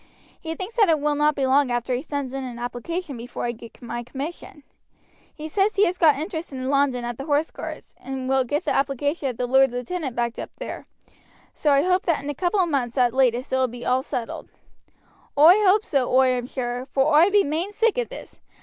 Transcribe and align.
He 0.39 0.55
thinks 0.55 0.77
that 0.77 0.89
it 0.89 0.99
will 0.99 1.13
not 1.13 1.35
be 1.35 1.45
long 1.45 1.69
after 1.69 1.93
he 1.93 2.01
sends 2.01 2.33
in 2.33 2.43
an 2.43 2.57
application 2.57 3.17
before 3.17 3.45
I 3.45 3.51
get 3.51 3.79
my 3.83 4.01
commission. 4.03 4.63
He 5.35 5.47
says 5.47 5.75
he 5.75 5.85
has 5.85 5.99
got 5.99 6.17
interest 6.17 6.51
in 6.51 6.71
London 6.71 7.05
at 7.05 7.19
the 7.19 7.25
Horse 7.25 7.51
Guards, 7.51 7.93
and 7.99 8.27
will 8.27 8.43
get 8.43 8.65
the 8.65 8.71
application 8.73 9.29
of 9.29 9.37
the 9.37 9.45
lord 9.45 9.69
lieutenant 9.69 10.15
backed 10.15 10.39
up 10.39 10.49
there; 10.57 10.87
so 11.53 11.71
I 11.71 11.83
hope 11.83 12.07
that 12.07 12.23
in 12.23 12.31
a 12.31 12.33
couple 12.33 12.59
of 12.61 12.69
months 12.71 12.97
at 12.97 13.13
latest 13.13 13.51
it 13.53 13.55
will 13.57 13.85
all 13.85 13.99
be 13.99 14.01
settled." 14.03 14.49
"Oi 15.37 15.63
hope 15.63 15.85
so, 15.85 16.11
oi 16.11 16.29
am 16.29 16.47
sure, 16.47 16.87
vor 16.95 17.13
oi 17.15 17.29
be 17.29 17.43
main 17.43 17.69
sick 17.71 17.99
of 17.99 18.09
this. 18.09 18.39